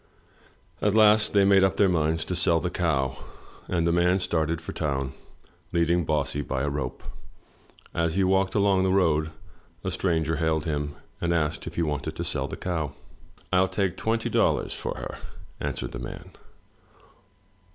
At 0.81 0.95
last 0.95 1.31
they 1.31 1.45
made 1.45 1.63
up 1.63 1.77
their 1.77 1.87
minds 1.87 2.25
to 2.25 2.35
sell 2.35 2.59
the 2.59 2.71
cow, 2.71 3.19
and 3.67 3.85
the 3.85 3.91
man 3.91 4.17
started 4.17 4.59
for 4.59 4.71
town 4.71 5.13
leading 5.73 6.05
Bossy 6.05 6.41
by 6.41 6.63
a 6.63 6.71
rope. 6.71 7.03
As 7.93 8.15
he 8.15 8.23
walked 8.23 8.55
along 8.55 8.81
the 8.81 8.89
road, 8.89 9.29
a 9.83 9.91
stranger 9.91 10.37
hailed 10.37 10.65
him, 10.65 10.95
and 11.21 11.35
asked 11.35 11.67
if 11.67 11.75
he 11.75 11.83
wanted 11.83 12.15
to 12.15 12.23
sell 12.23 12.47
the 12.47 12.57
cow. 12.57 12.93
'*ril 13.53 13.67
take 13.67 13.95
twenty 13.95 14.27
dollars 14.27 14.73
for 14.73 14.95
her," 14.97 15.19
answered 15.59 15.91
the 15.91 15.99
man. 15.99 16.31